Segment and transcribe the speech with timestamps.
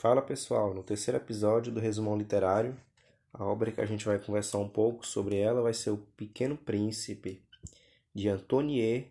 [0.00, 2.76] Fala pessoal, no terceiro episódio do Resumão Literário,
[3.34, 6.56] a obra que a gente vai conversar um pouco sobre ela vai ser O Pequeno
[6.56, 7.42] Príncipe,
[8.14, 9.08] de Antonier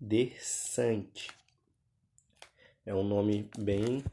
[0.00, 1.30] de Saint.
[2.86, 4.04] É um nome bem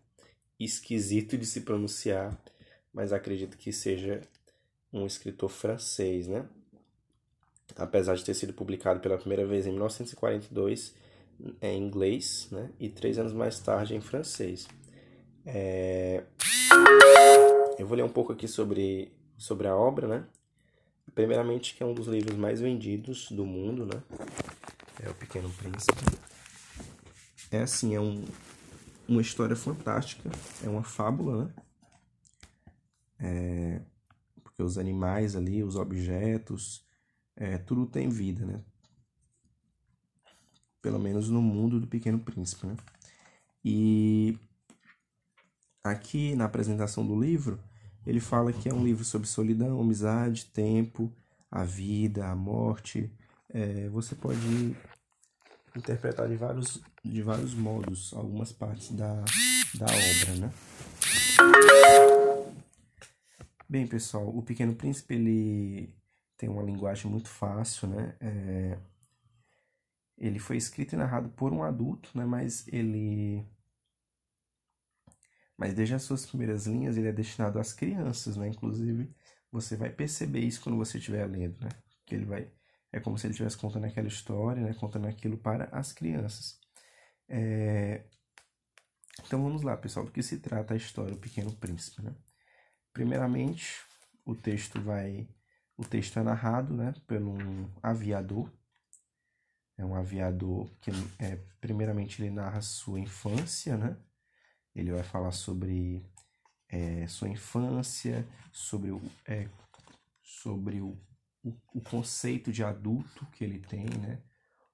[0.59, 2.35] esquisito de se pronunciar,
[2.91, 4.19] mas acredito que seja
[4.91, 6.49] um escritor francês, né?
[7.75, 10.95] Apesar de ter sido publicado pela primeira vez em 1942
[11.61, 12.71] em inglês, né?
[12.79, 14.67] E três anos mais tarde em francês.
[15.49, 16.25] É...
[17.79, 20.27] Eu vou ler um pouco aqui sobre, sobre a obra, né?
[21.15, 24.03] Primeiramente, que é um dos livros mais vendidos do mundo, né?
[25.01, 25.93] É O Pequeno Príncipe.
[27.49, 28.25] É assim, é um,
[29.07, 30.29] uma história fantástica,
[30.63, 31.53] é uma fábula, né?
[33.19, 33.81] É,
[34.43, 36.85] porque os animais ali, os objetos,
[37.37, 38.61] é, tudo tem vida, né?
[40.81, 42.75] Pelo menos no mundo do Pequeno Príncipe, né?
[43.63, 44.37] E
[45.91, 47.59] aqui na apresentação do livro,
[48.05, 51.11] ele fala que é um livro sobre solidão, amizade, tempo,
[51.51, 53.11] a vida, a morte.
[53.49, 54.75] É, você pode
[55.75, 59.23] interpretar de vários, de vários modos algumas partes da,
[59.75, 60.53] da obra, né?
[63.69, 65.93] Bem, pessoal, o Pequeno Príncipe ele
[66.37, 68.15] tem uma linguagem muito fácil, né?
[68.21, 68.77] É,
[70.17, 72.25] ele foi escrito e narrado por um adulto, né?
[72.25, 73.45] Mas ele
[75.57, 78.47] mas desde as suas primeiras linhas ele é destinado às crianças, né?
[78.49, 79.13] Inclusive,
[79.51, 81.69] você vai perceber isso quando você estiver lendo, né?
[82.05, 82.51] Que ele vai
[82.91, 84.73] é como se ele estivesse contando aquela história, né?
[84.73, 86.59] Contando aquilo para as crianças.
[87.27, 88.03] É...
[89.25, 92.15] Então vamos lá, pessoal, do que se trata a história do Pequeno Príncipe, né?
[92.93, 93.81] Primeiramente,
[94.25, 95.27] o texto vai
[95.77, 98.51] o texto é narrado, né, por um aviador.
[99.77, 103.95] É um aviador que é primeiramente ele narra sua infância, né?
[104.77, 106.05] Ele vai falar sobre
[106.69, 109.49] é, sua infância, sobre, o, é,
[110.21, 110.95] sobre o,
[111.43, 114.21] o, o, conceito de adulto que ele tem, né?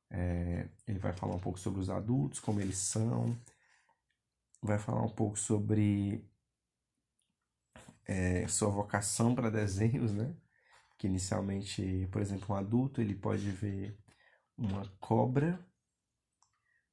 [0.09, 3.33] É, ele vai falar um pouco sobre os adultos, como eles são,
[4.61, 6.29] vai falar um pouco sobre
[8.05, 10.35] é, sua vocação para desenhos, né?
[10.97, 13.97] Que inicialmente, por exemplo, um adulto ele pode ver
[14.57, 15.65] uma cobra,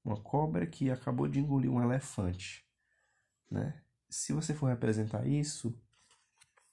[0.04, 2.69] uma cobra que acabou de engolir um elefante
[3.50, 3.80] né?
[4.08, 5.74] Se você for representar isso,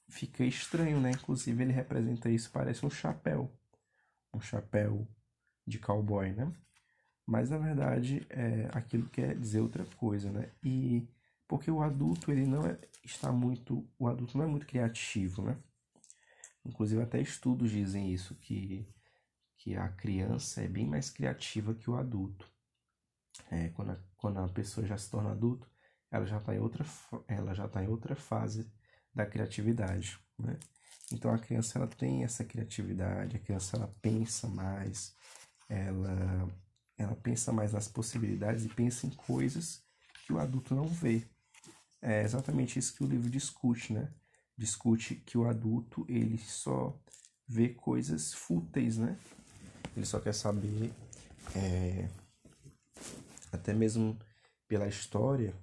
[0.10, 1.12] fica estranho, né?
[1.12, 3.52] Inclusive ele representa isso, parece um chapéu,
[4.34, 5.08] um chapéu
[5.66, 6.52] de cowboy, né?
[7.26, 10.52] Mas na verdade é, aquilo quer dizer outra coisa, né?
[10.64, 11.08] E
[11.48, 15.58] porque o adulto ele não é, está muito, o adulto não é muito criativo, né?
[16.66, 18.88] Inclusive até estudos dizem isso que
[19.58, 22.50] que a criança é bem mais criativa que o adulto.
[23.52, 25.70] É, quando, a, quando a pessoa já se torna adulto,
[26.12, 26.86] ela já está em outra
[27.28, 28.72] ela já está em outra fase
[29.14, 30.58] da criatividade né?
[31.12, 35.16] então a criança ela tem essa criatividade a criança ela pensa mais
[35.70, 36.48] ela
[36.98, 39.84] ela pensa mais nas possibilidades e pensa em coisas
[40.26, 41.26] que o adulto não vê.
[42.02, 44.12] É exatamente isso que o livro discute né?
[44.58, 46.98] Discute que o adulto ele só
[47.48, 49.18] vê coisas fúteis né?
[49.96, 50.92] Ele só quer saber
[51.56, 52.10] é,
[53.52, 54.18] até mesmo
[54.68, 55.54] pela história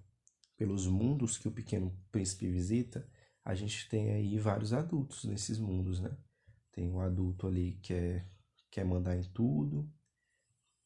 [0.64, 3.06] pelos mundos que o pequeno príncipe visita,
[3.44, 6.16] a gente tem aí vários adultos nesses mundos, né?
[6.72, 8.26] Tem um adulto ali que é,
[8.70, 9.92] quer mandar em tudo,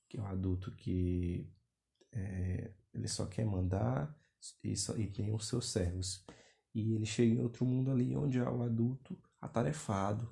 [0.08, 1.48] que é um adulto que
[2.10, 4.12] é, ele só quer mandar
[4.64, 6.26] e, só, e tem os seus servos.
[6.74, 10.28] E ele chega em outro mundo ali onde há o adulto atarefado,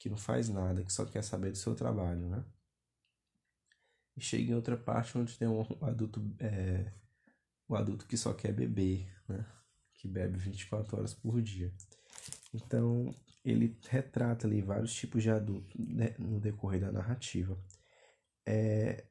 [0.00, 2.44] que não faz nada, que só quer saber do seu trabalho, né?
[4.16, 6.92] E chega em outra parte onde tem um adulto é,
[7.70, 9.46] o adulto que só quer beber, né?
[9.94, 11.72] que bebe 24 horas por dia.
[12.52, 13.14] Então,
[13.44, 16.16] ele retrata ali vários tipos de adulto né?
[16.18, 17.56] no decorrer da narrativa.
[18.44, 19.04] É,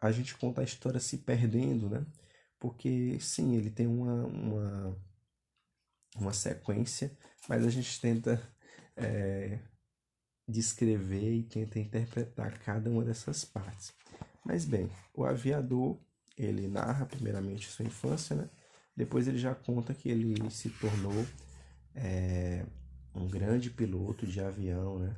[0.00, 2.04] a gente conta a história se perdendo, né?
[2.58, 4.96] Porque, sim, ele tem uma, uma,
[6.16, 7.16] uma sequência,
[7.48, 8.42] mas a gente tenta
[8.96, 9.60] é,
[10.48, 13.94] descrever e tenta interpretar cada uma dessas partes.
[14.44, 15.96] Mas, bem, o aviador
[16.38, 18.48] ele narra primeiramente sua infância, né?
[18.96, 21.26] Depois ele já conta que ele se tornou
[21.94, 22.64] é,
[23.14, 25.16] um grande piloto de avião, né?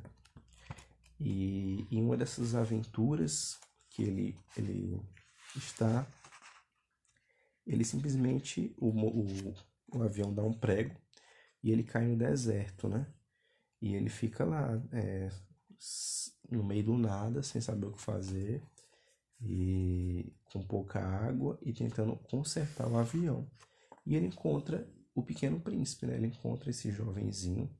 [1.21, 3.59] E em uma dessas aventuras
[3.91, 5.01] que ele, ele
[5.55, 6.07] está,
[7.67, 9.55] ele simplesmente, o, o,
[9.93, 10.97] o avião dá um prego
[11.63, 13.07] e ele cai no deserto, né?
[13.83, 15.31] E ele fica lá, é,
[16.51, 18.63] no meio do nada, sem saber o que fazer
[19.41, 23.49] e com pouca água e tentando consertar o avião.
[24.05, 26.17] E ele encontra o pequeno príncipe, né?
[26.17, 27.71] Ele encontra esse jovenzinho,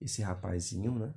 [0.00, 1.14] esse rapazinho, né?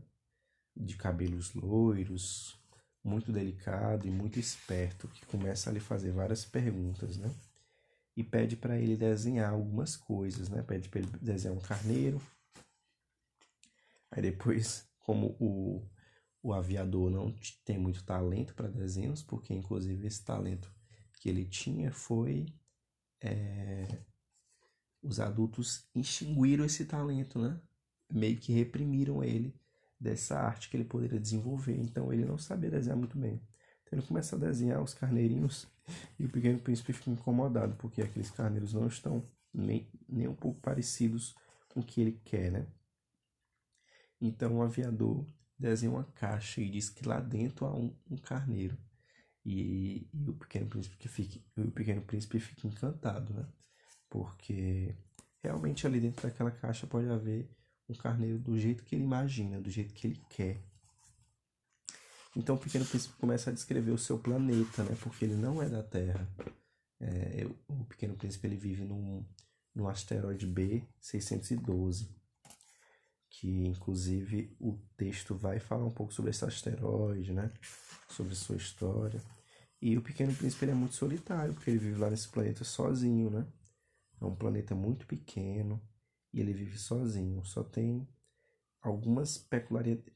[0.75, 2.59] De cabelos loiros,
[3.03, 7.29] muito delicado e muito esperto, que começa a lhe fazer várias perguntas, né?
[8.15, 10.61] E pede para ele desenhar algumas coisas, né?
[10.61, 12.21] Pede para ele desenhar um carneiro.
[14.11, 15.83] Aí depois, como o,
[16.43, 20.69] o aviador não tem muito talento para desenhos, porque inclusive esse talento
[21.13, 22.53] que ele tinha foi
[23.21, 24.03] é,
[25.01, 27.57] os adultos extinguiram esse talento, né?
[28.11, 29.55] Meio que reprimiram ele
[29.97, 31.77] dessa arte que ele poderia desenvolver.
[31.79, 33.41] Então ele não sabia desenhar muito bem.
[33.83, 35.65] Então ele começa a desenhar os carneirinhos
[36.19, 40.59] e o pequeno príncipe fica incomodado porque aqueles carneiros não estão nem, nem um pouco
[40.59, 41.33] parecidos
[41.69, 42.67] com o que ele quer, né?
[44.19, 45.25] Então o aviador
[45.57, 48.77] desenha uma caixa e diz que lá dentro há um, um carneiro.
[49.45, 53.45] E, e, o pequeno príncipe fica, o pequeno príncipe fica encantado, né?
[54.09, 54.95] Porque
[55.41, 57.49] realmente ali dentro daquela caixa pode haver
[57.89, 60.63] um carneiro do jeito que ele imagina, do jeito que ele quer.
[62.35, 64.97] Então o Pequeno Príncipe começa a descrever o seu planeta, né?
[65.01, 66.27] Porque ele não é da Terra.
[66.99, 69.23] É, o Pequeno Príncipe ele vive num,
[69.75, 72.09] num asteroide B612,
[73.33, 77.51] que inclusive o texto vai falar um pouco sobre esse asteroide, né?
[78.07, 79.19] Sobre sua história.
[79.81, 83.31] E o Pequeno Príncipe ele é muito solitário, porque ele vive lá nesse planeta sozinho,
[83.31, 83.47] né?
[84.21, 85.81] É um planeta muito pequeno,
[86.31, 87.43] e ele vive sozinho.
[87.43, 88.07] Só tem
[88.79, 89.37] algumas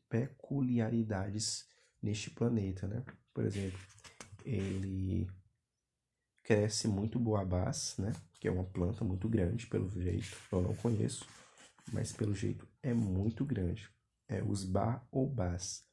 [0.09, 1.67] peculiaridades
[2.01, 3.03] neste planeta, né?
[3.33, 3.79] Por exemplo,
[4.45, 5.27] ele
[6.43, 8.13] cresce muito boabás, né?
[8.39, 10.37] Que é uma planta muito grande, pelo jeito.
[10.51, 11.27] Eu não conheço,
[11.92, 13.89] mas pelo jeito é muito grande.
[14.28, 15.86] É os baobás.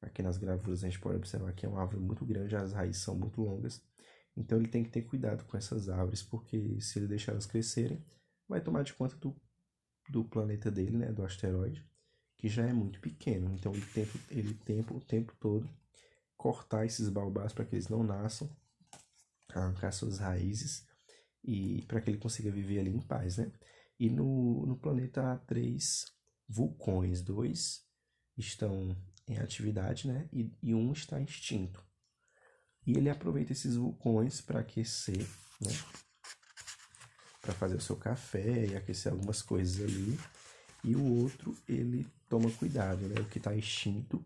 [0.00, 3.02] Aqui nas gravuras a gente pode observar que é uma árvore muito grande, as raízes
[3.02, 3.82] são muito longas.
[4.36, 8.04] Então ele tem que ter cuidado com essas árvores, porque se ele deixar elas crescerem,
[8.48, 9.34] vai tomar de conta do
[10.08, 11.84] do planeta dele, né, do asteroide,
[12.38, 13.52] que já é muito pequeno.
[13.54, 15.68] Então ele tenta, ele tenta o tempo todo
[16.36, 18.48] cortar esses baobás para que eles não nasçam,
[19.48, 20.86] arrancar suas raízes
[21.42, 23.50] e para que ele consiga viver ali em paz, né?
[23.98, 26.12] E no, no planeta há três
[26.48, 27.84] vulcões, dois
[28.36, 28.96] estão
[29.26, 30.28] em atividade, né?
[30.32, 31.84] E, e um está extinto.
[32.86, 35.26] E ele aproveita esses vulcões para aquecer,
[35.60, 35.72] né?
[37.46, 40.18] para fazer o seu café e aquecer algumas coisas ali.
[40.84, 43.20] E o outro, ele toma cuidado, né?
[43.20, 44.24] O que está extinto,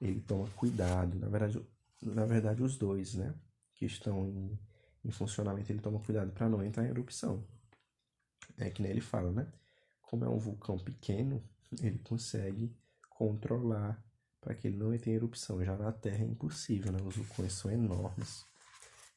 [0.00, 1.18] ele toma cuidado.
[1.18, 1.64] Na verdade,
[2.00, 3.34] na verdade os dois, né?
[3.74, 4.58] Que estão em,
[5.04, 7.46] em funcionamento, ele toma cuidado para não entrar em erupção.
[8.56, 9.52] É que nem ele fala, né?
[10.02, 11.42] Como é um vulcão pequeno,
[11.82, 12.74] ele consegue
[13.10, 14.02] controlar
[14.40, 15.62] para que ele não em erupção.
[15.64, 16.98] Já na Terra é impossível, né?
[17.02, 18.44] Os vulcões são enormes.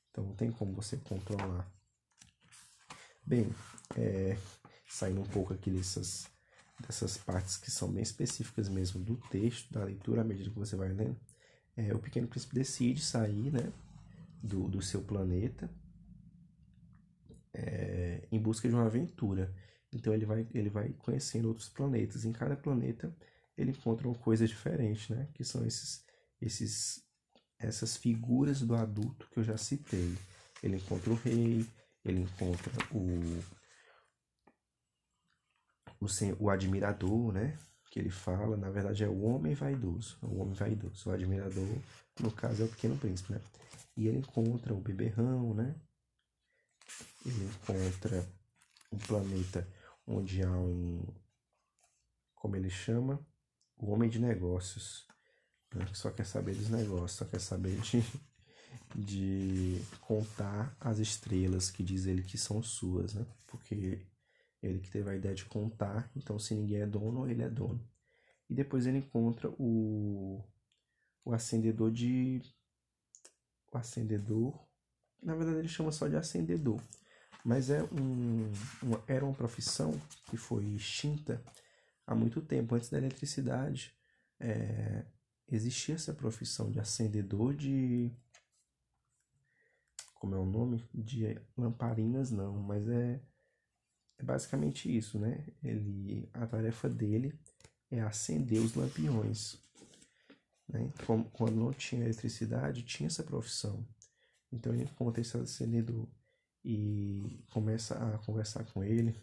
[0.10, 1.72] Então não tem como você controlar.
[3.25, 3.50] Bem,
[3.95, 4.38] é,
[4.89, 6.27] saindo um pouco aqui dessas,
[6.80, 10.75] dessas partes que são bem específicas mesmo do texto, da leitura, à medida que você
[10.75, 11.18] vai lendo,
[11.77, 13.72] é, o Pequeno Príncipe decide sair né,
[14.44, 15.69] do, do seu planeta
[17.53, 19.53] é, em busca de uma aventura.
[19.94, 22.25] Então ele vai, ele vai conhecendo outros planetas.
[22.25, 23.13] Em cada planeta
[23.57, 25.27] ele encontra uma coisa diferente, né?
[25.33, 26.06] Que são esses,
[26.42, 27.03] esses,
[27.59, 30.15] essas figuras do adulto que eu já citei.
[30.63, 31.65] Ele encontra o rei,
[32.06, 33.42] ele encontra o,
[36.00, 36.08] o,
[36.39, 37.58] o admirador, né?
[37.89, 41.10] Que ele fala, na verdade é o homem vaidoso, o homem vaidoso.
[41.10, 41.67] O admirador,
[42.20, 43.41] no caso, é o pequeno príncipe, né?
[43.98, 45.75] E ele encontra o beberrão, né?
[47.25, 48.27] Ele encontra
[48.91, 49.67] um planeta
[50.05, 51.05] onde há um,
[52.36, 53.25] como ele chama,
[53.77, 55.07] o homem de negócios,
[55.74, 55.86] né?
[55.86, 58.01] que só quer saber dos negócios, só quer saber de
[58.95, 63.25] de contar as estrelas que diz ele que são suas, né?
[63.48, 64.05] Porque
[64.62, 67.86] ele que teve a ideia de contar, então se ninguém é dono, ele é dono.
[68.50, 70.43] E depois ele encontra o,
[71.24, 72.41] o acendedor de.
[73.71, 74.60] O acendedor.
[75.22, 76.82] Na verdade ele chama só de acendedor.
[77.44, 78.51] Mas é um,
[79.08, 81.44] era uma profissão que foi extinta
[82.06, 82.75] há muito tempo.
[82.75, 83.96] Antes da eletricidade,
[84.40, 85.06] é,
[85.48, 88.12] existia essa profissão de acendedor de
[90.22, 93.20] como é o nome, de lamparinas não, mas é,
[94.20, 95.44] é basicamente isso, né?
[95.63, 97.34] Ele, a tarefa dele
[97.90, 99.58] é acender os lampiões.
[100.70, 100.94] Né?
[101.08, 103.84] Como, quando não tinha eletricidade, tinha essa profissão.
[104.51, 106.08] Então ele encontra esse acendedor
[106.63, 109.15] e começa a conversar com ele.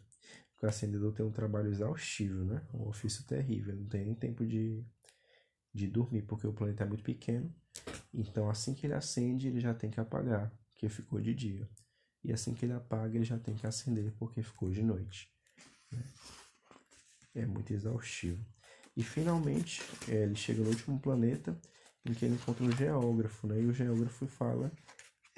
[0.61, 2.67] O acendedor tem um trabalho exaustivo, né?
[2.75, 4.85] Um ofício terrível, não tem nem tempo de,
[5.73, 7.55] de dormir, porque o planeta é muito pequeno.
[8.13, 11.69] Então assim que ele acende, ele já tem que apagar que ficou de dia.
[12.25, 15.31] e assim que ele apaga, ele já tem que acender porque ficou de noite.
[15.91, 16.05] Né?
[17.35, 18.45] É muito exaustivo.
[18.97, 21.57] E finalmente, é, ele chega no último planeta
[22.05, 23.61] em que ele encontra um geógrafo, né?
[23.61, 24.73] E o geógrafo fala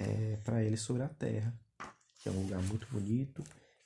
[0.01, 1.53] é, para ele sobre a Terra,
[2.19, 3.43] que é um lugar muito bonito,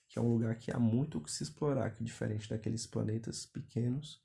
[0.07, 3.45] que é um lugar que há muito o que se explorar, que diferente daqueles planetas
[3.45, 4.21] pequenos,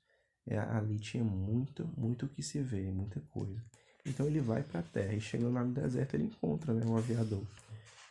[0.47, 3.61] é, ali tinha muito, muito o que se ver, muita coisa.
[4.05, 6.97] Então ele vai para a Terra e chegando lá no deserto ele encontra né, um
[6.97, 7.45] aviador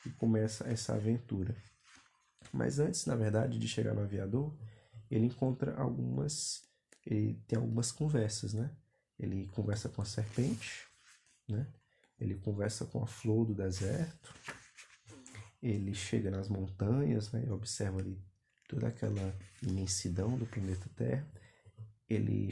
[0.07, 1.57] e começa essa aventura.
[2.53, 4.55] Mas antes, na verdade, de chegar no aviador,
[5.11, 6.63] ele encontra algumas,
[7.07, 8.71] ele tem algumas conversas, né?
[9.19, 10.87] Ele conversa com a serpente,
[11.49, 11.67] né?
[12.21, 14.35] Ele conversa com a flor do deserto.
[15.62, 17.50] Ele chega nas montanhas, né?
[17.50, 18.23] Observa ali
[18.69, 21.27] toda aquela imensidão do planeta Terra.
[22.09, 22.50] Ele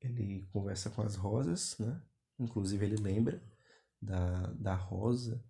[0.00, 2.02] ele conversa com as rosas, né?
[2.38, 3.42] Inclusive ele lembra
[4.00, 5.42] da, da rosa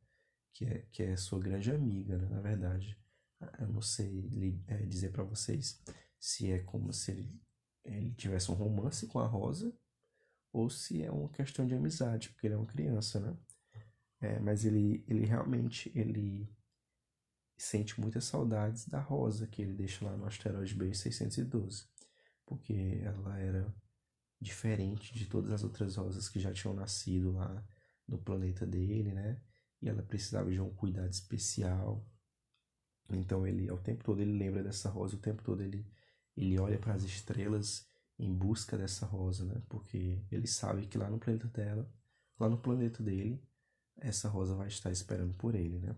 [0.53, 2.29] que é, que é sua grande amiga, né?
[2.29, 2.97] na verdade.
[3.59, 5.83] Eu não sei é, dizer para vocês
[6.21, 7.43] se é como se ele,
[7.85, 9.76] ele tivesse um romance com a Rosa
[10.55, 13.37] ou se é uma questão de amizade, porque ele é uma criança, né?
[14.21, 16.49] É, mas ele, ele realmente ele
[17.57, 21.87] sente muitas saudades da Rosa que ele deixa lá no asteroide B612,
[22.47, 23.75] porque ela era
[24.41, 27.63] diferente de todas as outras rosas que já tinham nascido lá
[28.07, 29.41] no planeta dele, né?
[29.83, 32.07] e ela precisava de um cuidado especial.
[33.11, 35.87] Então ele, ao tempo todo, ele lembra dessa rosa, o tempo todo ele,
[36.37, 37.87] ele olha para as estrelas
[38.25, 39.62] em busca dessa rosa, né?
[39.69, 41.90] Porque ele sabe que lá no planeta dela,
[42.38, 43.43] lá no planeta dele,
[43.97, 45.97] essa rosa vai estar esperando por ele, né?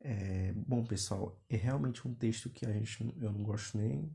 [0.00, 4.14] É, bom, pessoal, é realmente um texto que a gente eu não gosto nem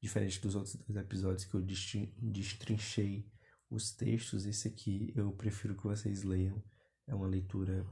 [0.00, 3.28] diferente dos outros episódios que eu destrinchei
[3.68, 6.62] os textos, esse aqui eu prefiro que vocês leiam
[7.06, 7.84] é uma leitura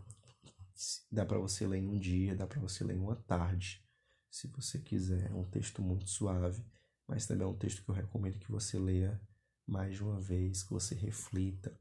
[1.11, 3.85] dá para você ler em um dia, dá para você ler em uma tarde,
[4.31, 5.31] se você quiser.
[5.31, 6.65] É um texto muito suave,
[7.07, 9.21] mas também é um texto que eu recomendo que você leia
[9.67, 11.77] mais de uma vez, que você reflita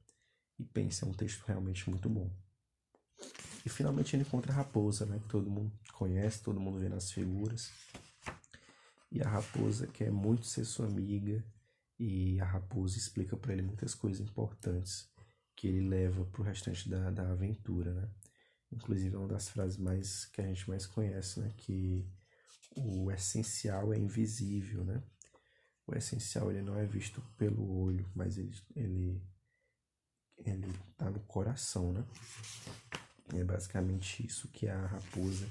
[0.57, 1.03] e pense.
[1.03, 2.31] É um texto realmente muito bom.
[3.65, 7.11] E finalmente ele encontra a raposa, né, que todo mundo conhece, todo mundo vê nas
[7.11, 7.71] figuras.
[9.11, 11.43] E a raposa quer muito ser sua amiga
[11.99, 15.07] e a raposa explica para ele muitas coisas importantes
[15.55, 18.09] que ele leva para o restante da, da aventura, né?
[18.71, 21.53] Inclusive é uma das frases mais que a gente mais conhece, né?
[21.55, 22.05] Que
[22.75, 25.01] o essencial é invisível, né?
[25.85, 29.21] O essencial ele não é visto pelo olho, mas ele ele
[30.37, 32.05] ele tá no coração, né?
[33.33, 35.47] É basicamente isso que a raposa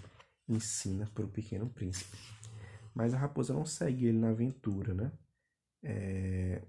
[0.48, 2.16] ensina para o pequeno príncipe.
[2.94, 5.12] Mas a raposa não segue ele na aventura, né?
[5.82, 6.62] É,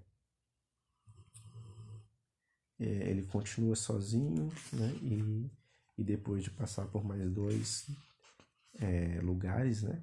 [2.80, 4.90] é, ele continua sozinho, né?
[5.02, 5.50] E,
[5.98, 7.86] e depois de passar por mais dois
[8.74, 10.02] é, lugares, né?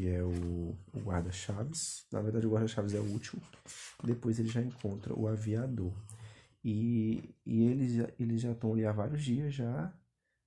[0.00, 2.06] Que é o, o guarda-chaves.
[2.10, 3.42] Na verdade, o guarda-chaves é o último.
[4.02, 5.92] Depois ele já encontra o aviador.
[6.64, 9.92] E, e eles, eles já estão ali há vários dias já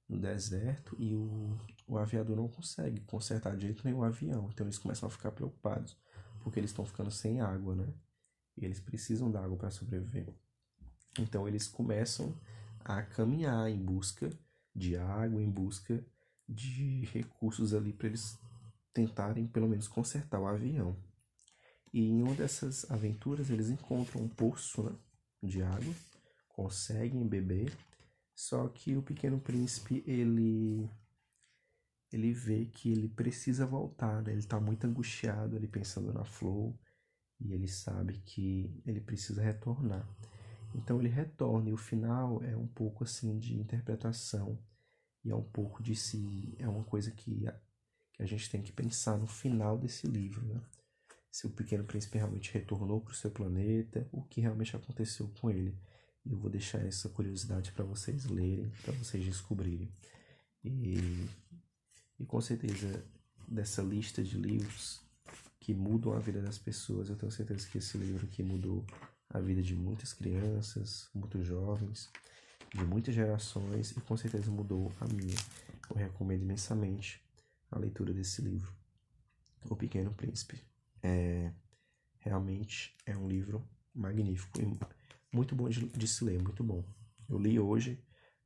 [0.09, 1.55] no deserto e o,
[1.87, 4.49] o aviador não consegue consertar de jeito nenhum o avião.
[4.51, 5.95] Então eles começam a ficar preocupados
[6.41, 7.93] porque eles estão ficando sem água, né?
[8.57, 10.33] E eles precisam da água para sobreviver.
[11.19, 12.35] Então eles começam
[12.83, 14.31] a caminhar em busca
[14.75, 16.03] de água, em busca
[16.49, 18.41] de recursos ali para eles
[18.93, 20.95] tentarem pelo menos consertar o avião.
[21.93, 24.95] E em uma dessas aventuras eles encontram um poço né,
[25.41, 25.93] de água,
[26.49, 27.75] conseguem beber,
[28.35, 30.89] só que o pequeno príncipe ele
[32.11, 34.31] ele vê que ele precisa voltar, né?
[34.31, 36.71] ele está muito angustiado, ele pensando na flor
[37.39, 40.07] e ele sabe que ele precisa retornar.
[40.75, 44.59] Então ele retorna e o final é um pouco assim de interpretação
[45.23, 47.47] e é um pouco de si, é uma coisa que
[48.13, 50.61] que a gente tem que pensar no final desse livro, né?
[51.31, 55.49] Se o Pequeno Príncipe realmente retornou para o seu planeta, o que realmente aconteceu com
[55.49, 55.75] ele.
[56.23, 59.91] Eu vou deixar essa curiosidade para vocês lerem, para vocês descobrirem.
[60.63, 61.27] E,
[62.19, 63.03] e com certeza,
[63.47, 65.01] dessa lista de livros
[65.59, 68.85] que mudam a vida das pessoas, eu tenho certeza que esse livro aqui mudou
[69.29, 72.11] a vida de muitas crianças, muitos jovens,
[72.73, 75.35] de muitas gerações e com certeza mudou a minha.
[75.89, 77.21] Eu recomendo imensamente
[77.73, 78.73] a leitura desse livro,
[79.69, 80.61] O Pequeno Príncipe.
[81.01, 81.51] É,
[82.19, 86.83] realmente é um livro magnífico e muito bom de, de se ler, muito bom.
[87.27, 88.01] Eu li hoje,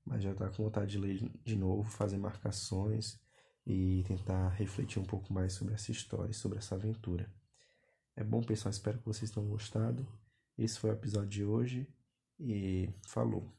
[0.06, 3.20] mas já está com vontade de ler de novo, fazer marcações
[3.66, 7.30] e tentar refletir um pouco mais sobre essa história, sobre essa aventura.
[8.16, 10.08] É bom, pessoal, espero que vocês tenham gostado.
[10.58, 11.88] Esse foi o episódio de hoje
[12.40, 13.54] e falou.